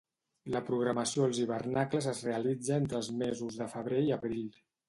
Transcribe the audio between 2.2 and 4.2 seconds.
realitza entre els mesos de febrer i